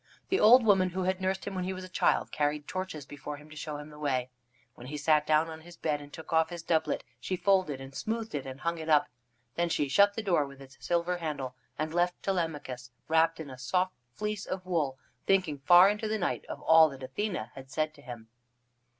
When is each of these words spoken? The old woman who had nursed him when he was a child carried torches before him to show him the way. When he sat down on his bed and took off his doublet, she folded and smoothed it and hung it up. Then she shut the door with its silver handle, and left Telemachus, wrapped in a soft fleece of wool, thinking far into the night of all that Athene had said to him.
The 0.29 0.39
old 0.39 0.65
woman 0.65 0.89
who 0.89 1.03
had 1.03 1.21
nursed 1.21 1.45
him 1.45 1.53
when 1.53 1.63
he 1.63 1.73
was 1.73 1.83
a 1.83 1.87
child 1.87 2.31
carried 2.31 2.67
torches 2.67 3.05
before 3.05 3.37
him 3.37 3.51
to 3.51 3.55
show 3.55 3.77
him 3.77 3.91
the 3.91 3.99
way. 3.99 4.31
When 4.73 4.87
he 4.87 4.97
sat 4.97 5.27
down 5.27 5.47
on 5.47 5.61
his 5.61 5.77
bed 5.77 6.01
and 6.01 6.11
took 6.11 6.33
off 6.33 6.49
his 6.49 6.63
doublet, 6.63 7.03
she 7.19 7.35
folded 7.35 7.79
and 7.79 7.93
smoothed 7.93 8.33
it 8.33 8.47
and 8.47 8.61
hung 8.61 8.79
it 8.79 8.89
up. 8.89 9.09
Then 9.53 9.69
she 9.69 9.87
shut 9.87 10.15
the 10.15 10.23
door 10.23 10.47
with 10.47 10.59
its 10.59 10.83
silver 10.83 11.17
handle, 11.17 11.53
and 11.77 11.93
left 11.93 12.23
Telemachus, 12.23 12.89
wrapped 13.07 13.39
in 13.39 13.51
a 13.51 13.59
soft 13.59 13.93
fleece 14.15 14.47
of 14.47 14.65
wool, 14.65 14.97
thinking 15.27 15.59
far 15.59 15.87
into 15.87 16.07
the 16.07 16.17
night 16.17 16.45
of 16.47 16.63
all 16.63 16.89
that 16.89 17.03
Athene 17.03 17.35
had 17.53 17.69
said 17.69 17.93
to 17.93 18.01
him. 18.01 18.27